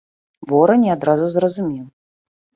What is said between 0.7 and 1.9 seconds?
не адразу зразумеў.